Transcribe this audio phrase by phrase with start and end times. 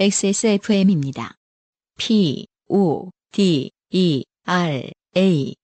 [0.00, 1.34] XSFM입니다.
[1.98, 5.54] P, O, D, E, R, A.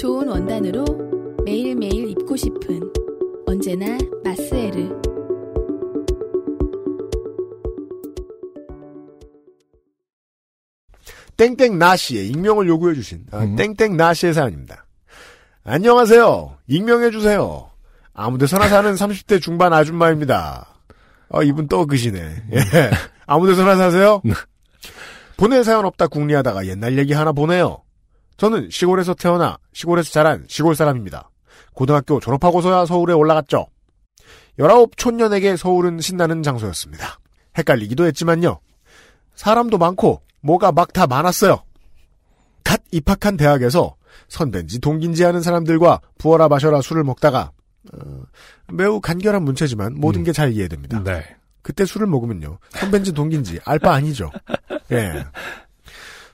[0.00, 0.86] 좋은 원단으로
[1.44, 2.90] 매일매일 입고 싶은
[3.46, 4.98] 언제나 마스에르.
[11.36, 13.56] 땡땡 나씨의 익명을 요구해주신 아, 음.
[13.56, 14.86] 땡땡 나씨의 사연입니다.
[15.64, 16.56] 안녕하세요.
[16.66, 17.70] 익명해주세요.
[18.14, 20.75] 아무데서나 사는 30대 중반 아줌마입니다.
[21.30, 22.18] 아, 이분 떠그시네.
[22.52, 22.90] 예.
[23.26, 24.22] 아무 데서나 사세요?
[25.36, 27.82] 보낼 사연 없다 궁리하다가 옛날 얘기 하나 보내요.
[28.36, 31.30] 저는 시골에서 태어나 시골에서 자란 시골 사람입니다.
[31.74, 33.66] 고등학교 졸업하고서야 서울에 올라갔죠.
[34.58, 37.18] 19 촌년에게 서울은 신나는 장소였습니다.
[37.58, 38.60] 헷갈리기도 했지만요.
[39.34, 41.62] 사람도 많고 뭐가 막 다 많았어요.
[42.64, 43.96] 갓 입학한 대학에서
[44.28, 47.52] 선배인지 동기인지 하는 사람들과 부어라 마셔라 술을 먹다가
[47.92, 48.22] 어,
[48.72, 50.24] 매우 간결한 문체지만 모든 음.
[50.24, 51.02] 게잘 이해됩니다.
[51.02, 51.24] 네.
[51.62, 52.58] 그때 술을 먹으면요.
[52.70, 54.30] 선배인지 동기인지 알 바 아니죠.
[54.92, 55.24] 예.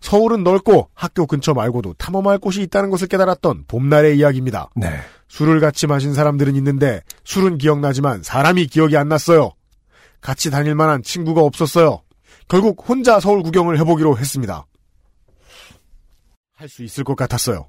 [0.01, 4.69] 서울은 넓고 학교 근처 말고도 탐험할 곳이 있다는 것을 깨달았던 봄날의 이야기입니다.
[4.75, 4.91] 네.
[5.29, 9.53] 술을 같이 마신 사람들은 있는데 술은 기억나지만 사람이 기억이 안 났어요.
[10.21, 12.03] 같이 다닐 만한 친구가 없었어요.
[12.49, 14.67] 결국 혼자 서울 구경을 해보기로 했습니다.
[16.55, 17.69] 할 수 있을 것 같았어요.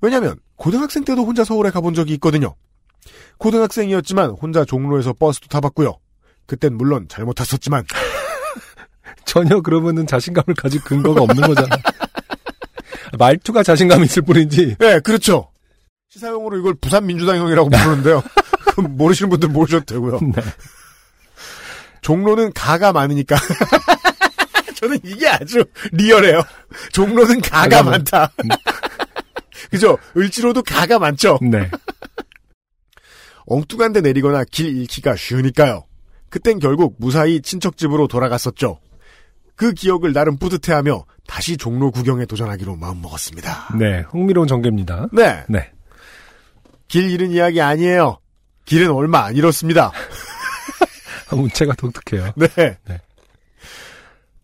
[0.00, 2.54] 왜냐면 고등학생 때도 혼자 서울에 가본 적이 있거든요.
[3.38, 5.98] 고등학생이었지만 혼자 종로에서 버스도 타봤고요.
[6.46, 7.84] 그땐 물론 잘못 탔었지만
[9.24, 11.76] 전혀 그러면은 자신감을 가질 근거가 없는 거잖아.
[13.18, 14.76] 말투가 자신감이 있을 뿐이지.
[14.78, 15.50] 네, 그렇죠.
[16.08, 18.22] 시사용어로 이걸 부산 민주당형이라고 부르는데요.
[18.88, 20.20] 모르시는 분들 모르셔도 되고요.
[20.34, 20.42] 네.
[22.02, 23.36] 종로는 가가 많으니까.
[24.76, 26.42] 저는 이게 아주 리얼해요.
[26.92, 28.30] 종로는 가가 많다.
[29.70, 29.98] 그죠?
[30.16, 31.38] 을지로도 가가 많죠.
[31.42, 31.70] 네.
[33.46, 35.84] 엉뚱한 데 내리거나 길 잃기가 쉬우니까요.
[36.28, 38.80] 그땐 결국 무사히 친척 집으로 돌아갔었죠.
[39.54, 43.76] 그 기억을 나름 뿌듯해하며 다시 종로 구경에 도전하기로 마음먹었습니다.
[43.78, 44.00] 네.
[44.10, 45.08] 흥미로운 전개입니다.
[45.12, 45.44] 네.
[45.48, 45.70] 네.
[46.88, 48.18] 길 잃은 이야기 아니에요.
[48.66, 49.92] 길은 얼마 안 잃었습니다.
[51.32, 52.32] 문체가 독특해요.
[52.36, 52.48] 네.
[52.56, 53.00] 네.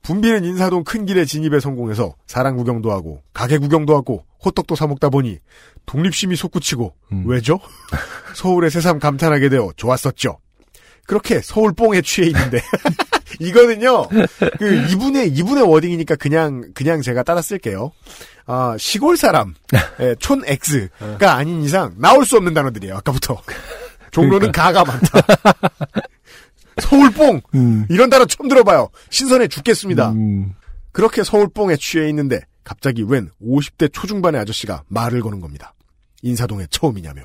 [0.03, 5.09] 분비는 인사동 큰 길에 진입에 성공해서 사랑 구경도 하고 가게 구경도 하고 호떡도 사 먹다
[5.09, 5.39] 보니
[5.87, 7.25] 독립심이 솟구치고 음.
[7.27, 7.61] 왜죠?
[8.35, 10.39] 서울의 새삼 감탄하게 되어 좋았었죠.
[11.07, 12.61] 그렇게 서울 뽕에 취해 있는데
[13.41, 14.09] 이거는요
[14.59, 17.93] 그 이분의 이분의 워딩이니까 그냥 그냥 제가 따라 쓸게요.
[18.47, 19.55] 아 시골 사람
[20.01, 22.97] 예, 촌 X가 아닌 이상 나올 수 없는 단어들이에요.
[22.97, 23.41] 아까부터
[24.11, 25.21] 종로는 가가 많다.
[26.81, 27.87] 서울뽕 음.
[27.89, 28.89] 이런 단어 처음 들어봐요.
[29.11, 30.13] 신선해 죽겠습니다.
[30.13, 30.55] 음.
[30.93, 35.75] 그렇게 서울뽕에 취해 있는데 갑자기 웬 50대 초중반의 아저씨가 말을 거는 겁니다.
[36.23, 37.23] 인사동에 처음이냐며.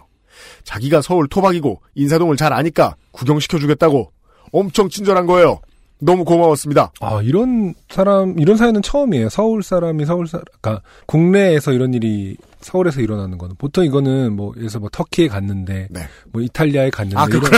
[0.63, 4.11] 자기가 서울 토박이고 인사동을 잘 아니까 구경시켜주겠다고
[4.51, 5.59] 엄청 친절한 거예요.
[5.99, 6.91] 너무 고마웠습니다.
[7.01, 9.29] 아, 이런 사람, 이런 사연은 처음이에요.
[9.29, 14.67] 서울 사람이 서울 사, 그러니까 국내에서 이런 일이 서울에서 일어나는 거는 보통 이거는 뭐 예를
[14.67, 16.01] 들어서 뭐 터키에 갔는데 네.
[16.31, 17.41] 뭐 이탈리아에 갔는데 아, 이런.
[17.41, 17.49] 네.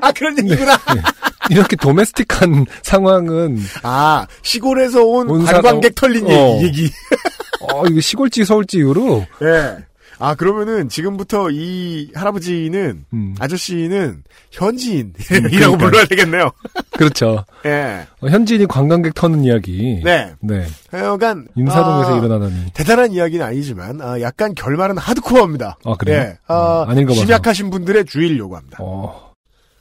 [0.00, 0.76] 아 그런 얘기구나.
[1.50, 6.58] 이렇게 도메스틱한 상황은 아 시골에서 온, 온 관광객 사람- 털린 어.
[6.62, 6.64] 얘기.
[6.84, 6.92] 얘기.
[7.60, 9.76] 어, 이거 시골지 서울지 이후로 예.
[10.22, 15.78] 아 그러면은 지금부터 이 할아버지는 음, 아저씨는 현지인이라고 그러니까요.
[15.78, 16.50] 불러야 되겠네요.
[16.92, 17.44] 그렇죠.
[17.64, 18.06] 예.
[18.20, 20.02] 어, 현지인이 관광객 터는 이야기.
[20.04, 20.32] 네.
[20.40, 20.66] 네.
[20.90, 22.66] 하여간 인사동에서 아, 일어나다니.
[22.74, 25.78] 대단한 이야기는 아니지만 아, 약간 결말은 하드코어입니다.
[25.86, 26.20] 아, 그래요?
[26.20, 26.38] 예.
[26.48, 27.20] 아, 어, 안 읽어봐서.
[27.22, 28.76] 심약하신 분들의 주의를 요구합니다.
[28.80, 29.29] 어,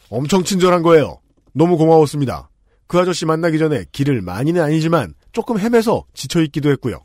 [0.09, 1.19] 엄청 친절한 거예요.
[1.53, 2.49] 너무 고마웠습니다.
[2.87, 6.99] 그 아저씨 만나기 전에 길을 많이는 아니지만 조금 헤매서 지쳐있기도 했고요.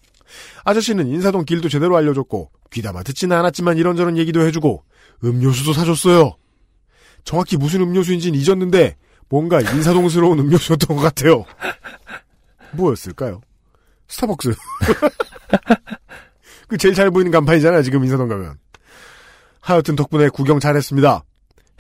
[0.64, 4.84] 아저씨는 인사동 길도 제대로 알려줬고 귀담아 듣지는 않았지만 이런저런 얘기도 해주고
[5.22, 6.36] 음료수도 사줬어요.
[7.24, 8.96] 정확히 무슨 음료수인지는 잊었는데
[9.28, 11.44] 뭔가 인사동스러운 음료수였던 것 같아요.
[12.72, 13.40] 뭐였을까요?
[14.08, 14.54] 스타벅스.
[16.68, 18.56] 그 제일 잘 보이는 간판이잖아요, 지금 인사동 가면.
[19.60, 21.24] 하여튼 덕분에 구경 잘했습니다.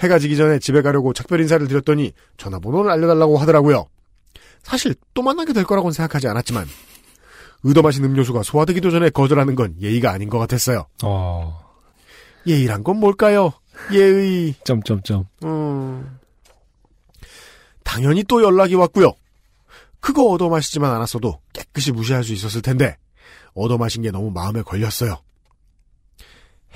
[0.00, 3.86] 해가 지기 전에 집에 가려고 작별 인사를 드렸더니 전화번호를 알려달라고 하더라고요.
[4.62, 6.66] 사실 또 만나게 될 거라고는 생각하지 않았지만
[7.62, 10.86] 의도 마신 음료수가 소화되기도 전에 거절하는 건 예의가 아닌 것 같았어요.
[11.02, 11.60] 어,
[12.46, 13.52] 예의란 건 뭘까요?
[13.92, 14.54] 예의.
[14.64, 15.26] 점점점.
[15.44, 16.18] 음.
[17.82, 19.12] 당연히 또 연락이 왔고요.
[20.00, 22.96] 그거 얻어 마시지만 않았어도 깨끗이 무시할 수 있었을 텐데
[23.54, 25.18] 얻어 마신 게 너무 마음에 걸렸어요.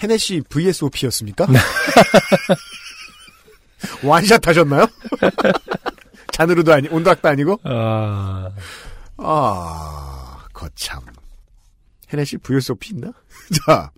[0.03, 1.47] 헤네시 VSOP였습니까?
[4.03, 4.87] 완샷 하셨나요?
[6.33, 7.61] 잔으로도 아니, 온도락도 아니고?
[7.65, 8.51] 아,
[9.17, 11.01] 아, 거참.
[12.13, 13.13] 헤네시 VSOP 있나?
[13.67, 13.91] 자,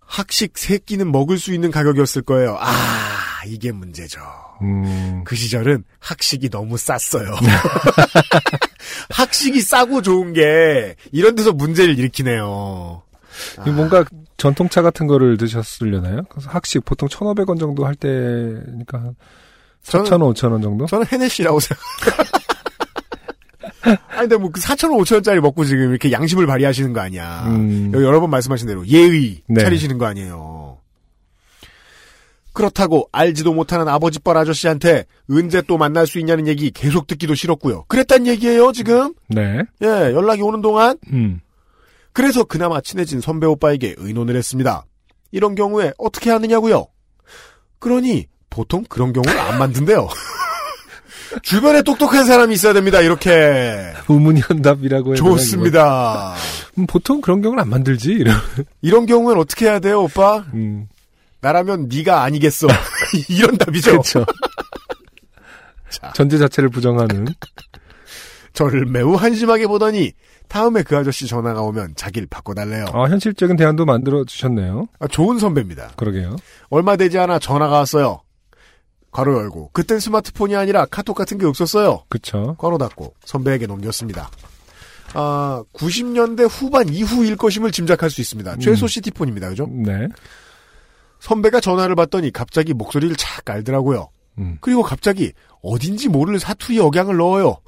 [0.00, 2.56] 학식 세 끼는 먹을 수 있는 가격이었을 거예요.
[2.60, 4.20] 아, 이게 문제죠.
[4.62, 5.22] 음.
[5.24, 7.34] 그 시절은 학식이 너무 쌌어요.
[9.10, 13.02] 학식이 싸고 좋은 게 이런 데서 문제를 일으키네요.
[13.66, 14.04] 이 뭔가
[14.36, 16.22] 전통차 같은 거를 드셨으려나요?
[16.28, 19.14] 그래서 학식 보통 1,500원 정도 할 때니까 한
[19.84, 20.86] 저는- 4,000원, 5,000원 정도?
[20.86, 22.26] 저는 헤네시라고 생각해요.
[24.08, 27.44] 아니, 근데 뭐 그 4,000원, 5,000원짜리 먹고 지금 이렇게 양심을 발휘하시는 거 아니야.
[27.46, 27.90] 음.
[27.94, 29.62] 여기 여러 번 말씀하신 대로 예의 네.
[29.62, 30.78] 차리시는 거 아니에요.
[32.52, 37.84] 그렇다고 알지도 못하는 아버지뻘 아저씨한테 언제 또 만날 수 있냐는 얘기 계속 듣기도 싫었고요.
[37.88, 39.12] 그랬단 얘기예요, 지금?
[39.28, 39.60] 네.
[39.82, 40.96] 예, 연락이 오는 동안.
[41.12, 41.40] 음.
[42.16, 44.86] 그래서 그나마 친해진 선배 오빠에게 의논을 했습니다.
[45.32, 46.86] 이런 경우에 어떻게 하느냐고요?
[47.78, 50.08] 그러니 보통 그런 경우를 안 만든대요.
[51.42, 53.02] 주변에 똑똑한 사람이 있어야 됩니다.
[53.02, 56.34] 이렇게 우문현답이라고 해야 되나, 좋습니다.
[56.78, 58.12] 음, 보통 그런 경우는 안 만들지.
[58.12, 58.34] 이런.
[58.80, 60.38] 이런 경우엔 어떻게 해야 돼요, 오빠?
[60.54, 60.88] 음.
[61.42, 62.66] 나라면 네가 아니겠어.
[63.28, 63.90] 이런 답이죠.
[63.90, 64.24] 그렇죠.
[65.90, 66.14] 자.
[66.14, 67.26] 전제 자체를 부정하는.
[68.56, 70.12] 저를 매우 한심하게 보더니
[70.48, 72.86] 다음에 그 아저씨 전화가 오면 자기를 바꿔달래요.
[72.94, 74.88] 아, 현실적인 대안도 만들어 주셨네요.
[74.98, 75.92] 아, 좋은 선배입니다.
[75.96, 76.36] 그러게요.
[76.70, 78.22] 얼마 되지 않아 전화가 왔어요.
[79.10, 82.04] 괄호 열고 그땐 스마트폰이 아니라 카톡 같은 게 없었어요.
[82.08, 82.56] 그쵸.
[82.58, 84.30] 괄호 닫고 선배에게 넘겼습니다.
[85.12, 88.56] 아, 90년대 후반 이후일 것임을 짐작할 수 있습니다.
[88.56, 89.50] 최소 시티폰입니다.
[89.50, 89.68] 그죠?
[89.70, 90.08] 네.
[91.20, 94.08] 선배가 전화를 받더니 갑자기 목소리를 착 깔더라고요.
[94.38, 94.58] 음.
[94.60, 97.48] 그리고 갑자기 어딘지 모를 사투리 억양을 넣어요.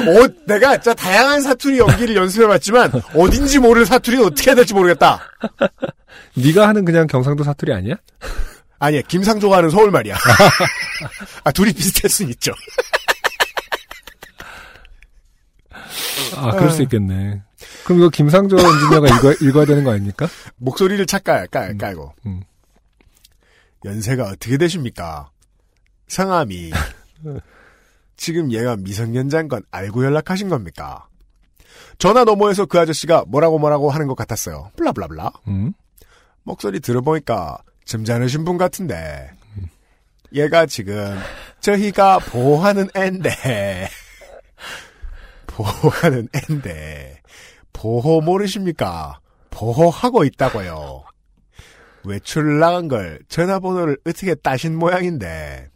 [0.00, 5.20] 어, 내가 진짜 다양한 사투리 연기를 연습해봤지만 어딘지 모를 사투리는 어떻게 해야 될지 모르겠다.
[6.34, 7.96] 네가 하는 그냥 경상도 사투리 아니야?
[8.78, 10.16] 아니야, 김상조가 하는 서울 말이야.
[11.44, 12.52] 아, 둘이 비슷할 순 있죠.
[16.36, 17.42] 아, 그럴 수 있겠네.
[17.84, 20.28] 그럼 이거 김상조 엔지니어가 읽어, 읽어야 되는 거 아닙니까?
[20.56, 22.14] 목소리를 착 깔, 깔, 깔고.
[22.26, 22.42] 음.
[23.84, 25.30] 연세가 어떻게 되십니까?
[26.08, 26.70] 성함이.
[28.16, 31.08] 지금 얘가 미성년자인 건 알고 연락하신 겁니까?
[31.98, 34.70] 전화 너머에서 그 아저씨가 뭐라고 뭐라고 하는 것 같았어요.
[34.76, 35.30] 블라블라블라.
[35.48, 35.72] 음.
[36.42, 39.30] 목소리 들어보니까 점잖으신 분 같은데.
[40.32, 41.18] 얘가 지금
[41.60, 43.88] 저희가 보호하는 앤데.
[45.46, 47.20] 보호하는 앤데.
[47.72, 49.20] 보호 모르십니까?
[49.50, 51.04] 보호하고 있다고요.
[52.04, 55.68] 외출 나간 걸 전화번호를 어떻게 따신 모양인데.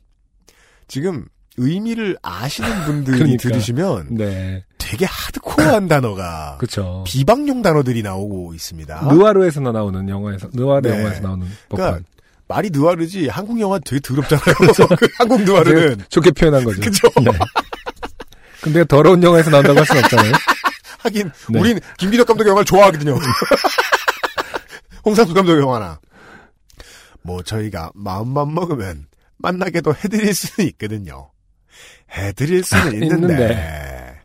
[0.88, 1.24] 지금
[1.56, 3.42] 의미를 아시는 분들이 그러니까.
[3.42, 4.64] 들으시면 네.
[4.78, 7.04] 되게 하드코어한 단어가 그쵸.
[7.06, 9.08] 비방용 단어들이 나오고 있습니다.
[9.12, 10.98] 느와르에서나 나오는 영화에서, 느와르 네.
[10.98, 12.00] 영화에서 나오는 그러니까.
[12.48, 14.54] 말이 느와르지 한국 영화 되게 더럽잖아요.
[14.98, 16.80] 그 한국 느와르는 좋게 표현한 거죠.
[16.82, 17.08] 그죠?
[17.22, 17.30] 네.
[18.60, 20.32] 근데 더러운 영화에서 나온다고 할 수는 없잖아요.
[21.00, 21.60] 하긴 네.
[21.60, 23.16] 우린 김기덕 감독 영화를 좋아하거든요.
[25.04, 25.98] 홍상수 감독 영화나
[27.24, 29.06] 뭐 저희가 마음만 먹으면
[29.38, 31.30] 만나게도 해드릴 수는 있거든요.
[32.12, 34.20] 해드릴 수는 있는데, 있는데.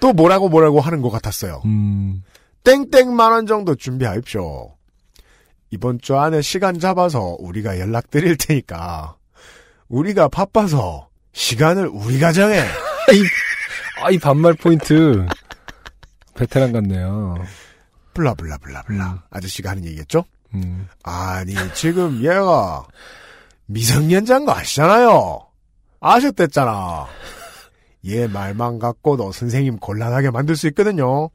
[0.00, 1.62] 또 뭐라고 뭐라고 하는 것 같았어요.
[1.64, 2.22] 음,
[2.62, 4.76] 땡땡 만 원 정도 준비하십시오.
[5.70, 9.16] 이번 주 안에 시간 잡아서 우리가 연락드릴 테니까
[9.88, 12.60] 우리가 바빠서 시간을 우리가 정해.
[14.02, 15.26] 아, 이 반말 포인트.
[16.34, 17.36] 베테랑 같네요.
[18.14, 19.12] 블라블라블라블라.
[19.12, 19.18] 음.
[19.30, 20.24] 아저씨가 하는 얘기겠죠?
[20.54, 20.88] 음.
[21.02, 22.86] 아니 지금 얘가
[23.66, 25.46] 미성년자인 거 아시잖아요.
[26.00, 27.06] 아셨댔잖아.
[28.06, 31.30] 얘 말만 갖고도 선생님 곤란하게 만들 수 있거든요.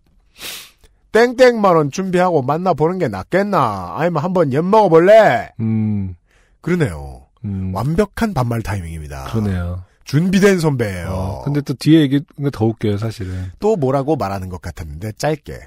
[1.13, 3.95] 땡땡만 원 준비하고 만나보는 게 낫겠나?
[3.97, 5.51] 아니면 한번 엿 먹어볼래?
[5.59, 6.15] 음,
[6.61, 7.25] 그러네요.
[7.45, 7.73] 음.
[7.73, 9.25] 완벽한 반말 타이밍입니다.
[9.31, 9.83] 그러네요.
[10.03, 11.07] 준비된 선배예요.
[11.09, 13.51] 어, 근데 또 뒤에 얘기가 더 웃겨요, 사실은.
[13.59, 15.59] 또 뭐라고 말하는 것 같았는데 짧게.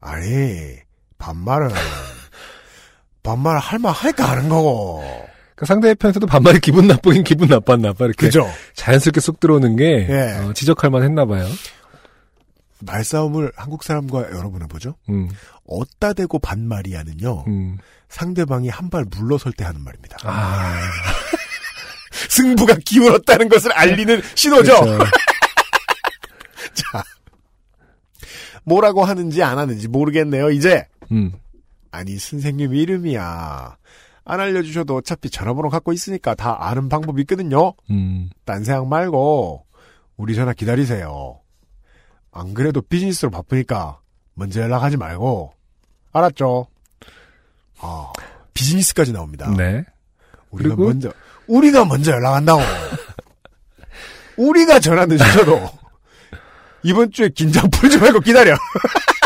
[0.00, 0.76] 아니
[1.18, 1.70] 반말은
[3.24, 5.02] 반말 할만 하니까 하는 거고.
[5.56, 8.04] 그 상대 편에서도 반말이 기분 나쁘긴 기분 나빴나 봐.
[8.04, 8.48] 이렇게 그죠?
[8.74, 10.36] 자연스럽게 쑥 들어오는 게 예.
[10.38, 11.46] 어, 지적할 만 했나 봐요.
[12.80, 14.96] 말싸움을 한국 사람과 여러분 해 보죠.
[15.08, 15.28] 음,
[15.66, 17.44] 어따 대고 반말이야는요.
[17.48, 17.78] 음.
[18.08, 20.18] 상대방이 한 발 물러설 때 하는 말입니다.
[20.24, 20.78] 아,
[22.28, 24.80] 승부가 기울었다는 것을 알리는 신호죠.
[24.82, 24.98] 그렇죠.
[26.74, 27.02] 자,
[28.64, 30.50] 뭐라고 하는지 안 하는지 모르겠네요.
[30.50, 31.32] 이제 음,
[31.94, 33.76] 아니 선생님 이름이야.
[34.26, 37.74] 안 알려주셔도 어차피 전화번호 갖고 있으니까 다 아는 방법이 있거든요.
[37.90, 38.30] 음.
[38.44, 39.64] 딴 생각 말고
[40.16, 41.40] 우리 전화 기다리세요.
[42.32, 44.00] 안 그래도 비즈니스로 바쁘니까
[44.34, 45.52] 먼저 연락하지 말고
[46.12, 46.66] 알았죠?
[47.78, 48.12] 아
[48.54, 49.48] 비즈니스까지 나옵니다.
[49.56, 49.84] 네.
[50.50, 50.84] 우리가 그리고?
[50.86, 51.12] 먼저
[51.46, 52.60] 우리가 먼저 연락한다고.
[54.36, 55.70] 우리가 전화 늦으셔도
[56.82, 58.56] 이번 주에 긴장 풀지 말고 기다려.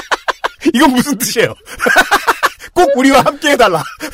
[0.75, 1.55] 이건 무슨 뜻이에요?
[2.75, 3.83] 꼭 우리와 함께 해달라.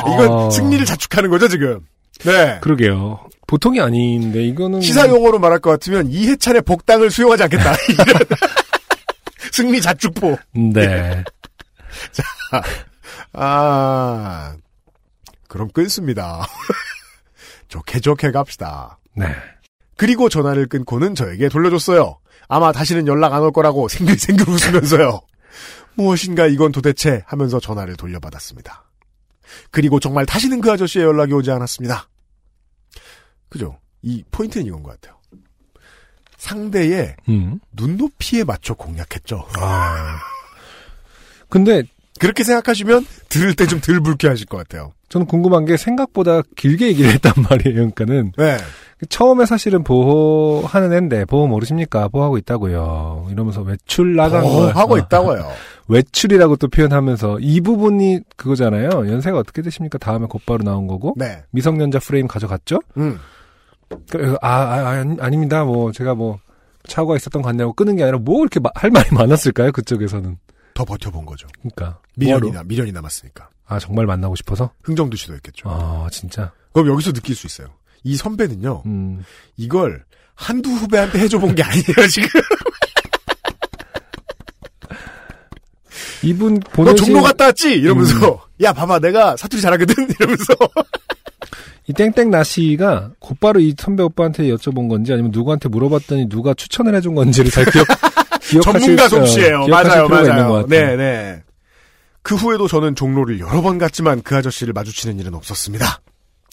[0.00, 0.50] 이건 어.
[0.50, 1.80] 승리를 자축하는 거죠, 지금.
[2.24, 2.58] 네.
[2.60, 3.28] 그러게요.
[3.46, 7.74] 보통이 아닌데 이거는 시사 용어로 말할 것 같으면 이해찬의 복당을 수용하지 않겠다.
[9.52, 10.36] 승리 자축포.
[10.54, 11.24] 네.
[13.32, 14.54] 아,
[15.48, 16.46] 그럼 끊습니다.
[17.68, 18.98] 좋게 좋게 갑시다.
[19.14, 19.26] 네.
[19.96, 22.18] 그리고 전화를 끊고는 저에게 돌려줬어요.
[22.48, 25.20] 아마 다시는 연락 안 올 거라고 생글생글 웃으면서요.
[25.96, 28.84] 무엇인가 이건 도대체 하면서 전화를 돌려받았습니다.
[29.70, 32.08] 그리고 정말 다시는 그 아저씨의 연락이 오지 않았습니다.
[33.48, 33.78] 그죠?
[34.02, 35.16] 이 포인트는 이건 것 같아요.
[36.36, 37.58] 상대의 음.
[37.72, 39.46] 눈높이에 맞춰 공략했죠.
[39.58, 40.20] 아.
[41.48, 41.84] 근데
[42.20, 44.92] 그렇게 생각하시면 들을 때 좀 덜 불쾌하실 것 같아요.
[45.08, 47.74] 저는 궁금한 게 생각보다 길게 얘기를 했단 말이에요.
[47.74, 48.56] 그러니까는 네.
[49.08, 52.08] 처음에 사실은 보호하는 앤데 보호 모르십니까?
[52.08, 53.28] 보호하고 있다고요.
[53.30, 55.48] 이러면서 외출 나간 거 하고 있다고요.
[55.88, 58.88] 외출이라고 또 표현하면서 이 부분이 그거잖아요.
[59.10, 59.98] 연세가 어떻게 되십니까?
[59.98, 61.42] 다음에 곧바로 나온 거고 네.
[61.50, 62.80] 미성년자 프레임 가져갔죠?
[62.96, 63.18] 음.
[64.10, 65.64] 그래서 아, 아, 아 아 닙니다.
[65.64, 66.38] 뭐 제가 뭐
[66.88, 69.70] 차고가 있었던 관계라고 끊은 게 아니라 뭐 이렇게 마- 할 말이 많았을까요?
[69.72, 70.36] 그쪽에서는.
[70.76, 71.48] 더 버텨본 거죠.
[71.62, 73.48] 그러니까 미련이 나, 미련이 남았으니까.
[73.66, 74.70] 아 정말 만나고 싶어서.
[74.82, 75.68] 흥정도 시도했겠죠.
[75.70, 76.52] 아 진짜.
[76.72, 77.68] 그럼 여기서 느낄 수 있어요.
[78.04, 79.24] 이 선배는요, 음.
[79.56, 80.04] 이걸
[80.34, 82.28] 한두 후배한테 해줘 본 게 아니에요, 지금.
[86.22, 87.72] 이분 너 보내신 종로 갔다 왔지?
[87.72, 89.94] 이러면서, 야, 봐봐, 내가 사투리 잘하거든?
[90.20, 90.54] 이러면서.
[91.88, 97.14] 이 땡땡 나씨가 곧바로 이 선배 오빠한테 여쭤본 건지 아니면 누구한테 물어봤더니 누가 추천을 해준
[97.14, 97.86] 건지를 잘 기억
[98.62, 99.66] 전문가 수- 솜씨예요.
[99.66, 100.66] 기억하실 맞아요, 맞아요.
[100.66, 101.42] 네, 네.
[102.22, 106.00] 그 후에도 저는 종로를 여러 번 갔지만 그 아저씨를 마주치는 일은 없었습니다.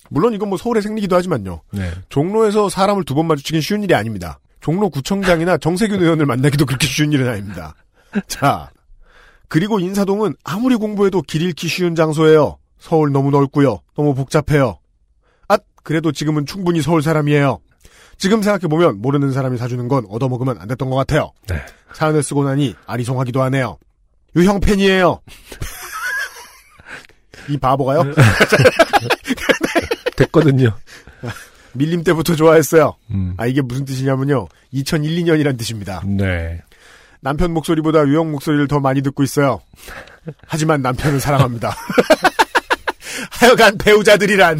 [0.10, 1.62] 물론 이건 뭐 서울의 생리기도 하지만요.
[1.72, 1.92] 네.
[2.10, 4.40] 종로에서 사람을 두 번 마주치긴 쉬운 일이 아닙니다.
[4.62, 7.74] 종로 구청장이나 정세균 의원을 만나기도 그렇게 쉬운 일은 아닙니다.
[8.28, 8.70] 자,
[9.48, 12.58] 그리고 인사동은 아무리 공부해도 길 잃기 쉬운 장소예요.
[12.80, 13.80] 서울 너무 넓고요.
[13.96, 14.78] 너무 복잡해요.
[15.48, 17.60] 아, 그래도 지금은 충분히 서울 사람이에요.
[18.18, 21.32] 지금 생각해보면 모르는 사람이 사주는 건 얻어먹으면 안 됐던 것 같아요.
[21.48, 21.62] 네.
[21.94, 23.78] 사연을 쓰고 나니 아리송하기도 하네요.
[24.36, 25.20] 유형 팬이에요.
[27.50, 28.04] 이 바보가요?
[30.16, 30.76] 됐거든요.
[31.74, 32.96] 밀림 때부터 좋아했어요.
[33.12, 33.34] 음.
[33.38, 34.48] 아, 이게 무슨 뜻이냐면요.
[34.72, 36.02] 2001, 2년이란 뜻입니다.
[36.06, 36.62] 네.
[37.20, 39.62] 남편 목소리보다 유형 목소리를 더 많이 듣고 있어요.
[40.46, 41.76] 하지만 남편은 사랑합니다.
[43.32, 44.60] 하여간 배우자들이란.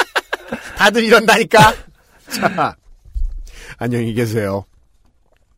[0.76, 1.74] 다들 이런다니까?
[2.34, 2.76] 자,
[3.78, 4.64] 안녕히 계세요.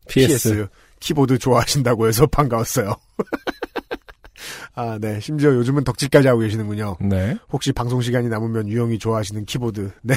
[0.07, 0.67] PS.
[0.99, 2.95] 키보드 좋아하신다고 해서 반가웠어요.
[4.75, 5.19] 아, 네.
[5.19, 6.97] 심지어 요즘은 덕질까지 하고 계시는군요.
[7.01, 7.37] 네.
[7.51, 9.91] 혹시 방송 시간이 남으면 유형이 좋아하시는 키보드.
[10.03, 10.15] 네.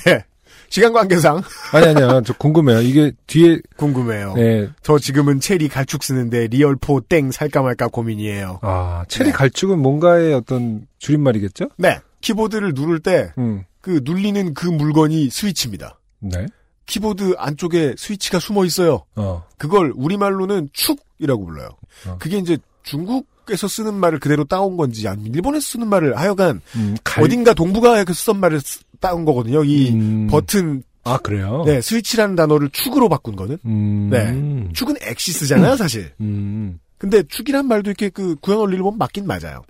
[0.68, 1.40] 시간 관계상
[1.72, 2.22] 아니 아니요.
[2.26, 2.80] 저 궁금해요.
[2.80, 4.34] 이게 뒤에 궁금해요.
[4.34, 4.68] 네.
[4.82, 8.58] 저 지금은 체리 갈축 쓰는데 리얼포 땡 살까 말까 고민이에요.
[8.62, 9.32] 아, 체리 네.
[9.32, 11.70] 갈축은 뭔가의 어떤 줄임말이겠죠?
[11.76, 12.00] 네.
[12.20, 13.64] 키보드를 누를 때 음.
[13.80, 15.99] 그 눌리는 그 물건이 스위치입니다.
[16.20, 16.46] 네.
[16.86, 19.04] 키보드 안쪽에 스위치가 숨어 있어요.
[19.16, 19.44] 어.
[19.58, 21.68] 그걸 우리말로는 축이라고 불러요.
[22.06, 22.16] 어.
[22.18, 27.22] 그게 이제 중국에서 쓰는 말을 그대로 따온 건지 아니면 일본에서 쓰는 말을 하여간 음, 갈...
[27.24, 29.62] 어딘가 동북아에서 쓰던 말을 쓰- 따온 거거든요.
[29.64, 30.26] 이 음.
[30.28, 31.62] 버튼 아, 그래요?
[31.64, 33.58] 네, 스위치라는 단어를 축으로 바꾼 거는.
[33.64, 34.10] 음.
[34.10, 34.72] 네.
[34.74, 36.12] 축은 엑시스잖아요, 사실.
[36.20, 36.78] 음.
[36.98, 39.62] 근데 축이란 말도 이렇게 그 구현 원리를 보면 맞긴 맞아요.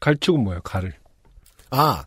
[0.00, 0.60] 갈축은 뭐예요?
[0.62, 0.92] 갈을.
[1.70, 2.04] 아,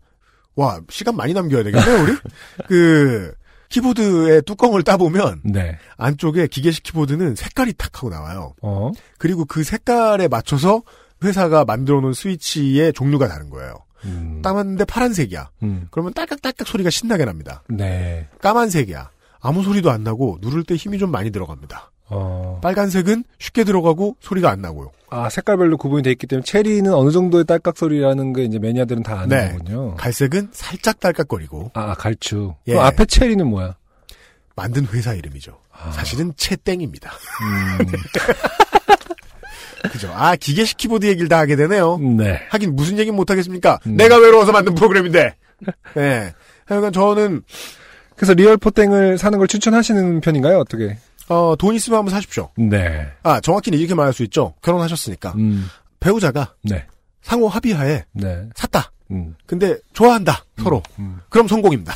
[0.56, 2.14] 와, 시간 많이 남겨야 되겠네요, 우리?
[2.68, 3.34] 그,
[3.70, 5.78] 키보드의 뚜껑을 따보면, 네.
[5.98, 8.54] 안쪽에 기계식 키보드는 색깔이 탁 하고 나와요.
[8.62, 8.92] 어.
[9.18, 10.84] 그리고 그 색깔에 맞춰서
[11.24, 13.76] 회사가 만들어 놓은 스위치의 종류가 다른 거예요.
[14.06, 14.42] 음.
[14.44, 15.50] 따봤는데 파란색이야.
[15.64, 15.88] 음.
[15.92, 17.64] 그러면 딸깍딸깍 소리가 신나게 납니다.
[17.68, 18.28] 네.
[18.42, 19.10] 까만색이야.
[19.40, 21.92] 아무 소리도 안 나고, 누를 때 힘이 좀 많이 들어갑니다.
[22.10, 22.60] 어.
[22.62, 24.92] 빨간색은 쉽게 들어가고, 소리가 안 나고요.
[25.10, 29.22] 아, 색깔별로 구분이 돼 있기 때문에 체리는 어느 정도의 딸깍 소리라는 게 이제 매니아들은 다
[29.22, 29.52] 아는 네.
[29.54, 29.96] 거군요.
[29.96, 32.56] 갈색은 살짝 딸깍거리고, 아, 갈축.
[32.68, 32.74] 예.
[32.74, 33.76] 그럼 앞에 체리는 뭐야?
[34.56, 35.58] 만든 회사 이름이죠.
[35.72, 35.92] 아.
[35.92, 37.12] 사실은 채땡입니다.
[37.12, 37.86] 음.
[39.92, 40.12] 그죠.
[40.14, 41.98] 아, 기계식 키보드 얘기를 다 하게 되네요.
[42.00, 42.42] 네.
[42.50, 43.80] 하긴 무슨 얘기는 못하겠습니까?
[43.86, 43.96] 음.
[43.96, 45.36] 내가 외로워서 만든 프로그램인데.
[45.96, 46.34] 네.
[46.66, 47.44] 하여간 저는,
[48.16, 50.58] 그래서 리얼 포땡을 사는 걸 추천하시는 편인가요?
[50.60, 50.98] 어떻게?
[51.30, 52.50] 어, 돈 있으면 한번 사십시오.
[52.58, 53.08] 네.
[53.24, 54.54] 아, 정확히는 이렇게 말할 수 있죠.
[54.62, 55.34] 결혼하셨으니까.
[55.38, 55.68] 음.
[56.00, 56.86] 배우자가 네.
[57.22, 58.50] 상호 합의하에 네.
[58.56, 58.92] 샀다.
[59.12, 59.36] 음.
[59.46, 60.46] 근데 좋아한다.
[60.62, 60.82] 서로.
[61.00, 61.20] 음.
[61.30, 61.94] 그럼 성공입니다.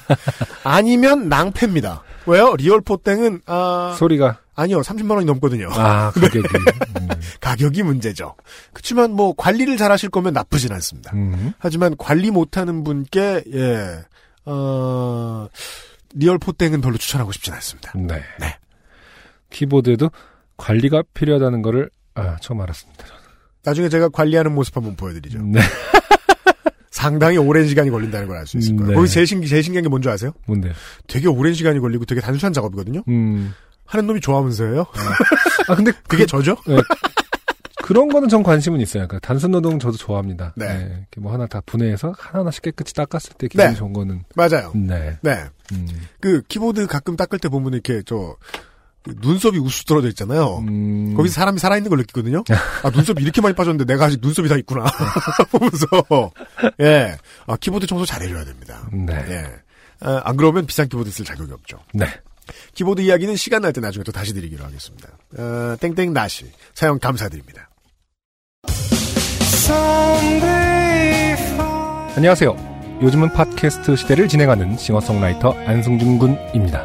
[0.64, 2.02] 아니면 낭패입니다.
[2.26, 2.54] 왜요?
[2.56, 4.82] 리얼포땡은, 아, 소리가 아니요.
[4.82, 5.70] 30만 원이 넘거든요.
[5.72, 6.38] 아, 가격이.
[7.00, 7.08] 음.
[7.40, 8.34] 가격이 문제죠.
[8.72, 11.12] 그렇지만 뭐 관리를 잘 하실 거면 나쁘진 않습니다.
[11.14, 11.52] 음.
[11.58, 14.00] 하지만 관리 못하는 분께 예,
[14.44, 15.48] 어,
[16.14, 17.92] 리얼 포땡은 별로 추천하고 싶진 않습니다.
[17.94, 18.22] 네.
[18.38, 18.56] 네.
[19.50, 20.10] 키보드에도
[20.56, 23.04] 관리가 필요하다는 거를 아, 처음 알았습니다.
[23.64, 25.38] 나중에 제가 관리하는 모습 한번 보여드리죠.
[25.42, 25.60] 네.
[26.90, 28.90] 상당히 오랜 시간이 걸린다는 걸 알 수 있을 음, 거예요.
[28.90, 28.96] 네.
[28.96, 30.32] 거기 제일, 신기, 제일 신기한 게 뭔지 아세요?
[30.46, 30.72] 뭔데?
[31.06, 33.02] 되게 오랜 시간이 걸리고 되게 단순한 작업이거든요?
[33.08, 33.54] 음.
[33.86, 34.86] 하는 놈이 좋아하면서요?
[35.68, 36.56] 아 근데 그게 그, 저죠?
[37.82, 39.06] 그런 거는 전 관심은 있어요.
[39.08, 40.52] 그러니까 단순 노동 저도 좋아합니다.
[40.56, 40.66] 네.
[40.98, 43.74] 이렇게 뭐 하나 다 분해해서 하나하나씩 깨끗이 닦았을 때 기분이 네.
[43.74, 44.72] 좋은 거는 맞아요.
[44.74, 45.16] 네.
[45.22, 45.44] 네.
[45.72, 45.88] 음.
[46.20, 48.36] 그 키보드 가끔 닦을 때 보면 이렇게 저그
[49.06, 50.58] 눈썹이 우수 떨어져 있잖아요.
[50.58, 51.14] 음.
[51.16, 52.44] 거기서 사람이 살아있는 걸 느끼거든요.
[52.82, 54.84] 아 눈썹이 이렇게 많이 빠졌는데 내가 아직 눈썹이 다 있구나
[55.50, 55.86] 보면서
[56.80, 57.16] 예,
[57.46, 58.88] 아, 키보드 청소 잘해줘야 됩니다.
[58.92, 59.14] 네.
[59.28, 59.46] 예,
[60.06, 61.78] 아, 안 그러면 비싼 키보드 쓸 자격이 없죠.
[61.94, 62.06] 네.
[62.74, 65.08] 키보드 이야기는 시간 날 때 나중에 또 다시 드리기로 하겠습니다.
[65.38, 67.68] 어, 땡땡 나시 사용 감사드립니다.
[72.16, 72.98] 안녕하세요.
[73.02, 76.84] 요즘은 팟캐스트 시대를 진행하는 싱어송라이터 안승준 군입니다.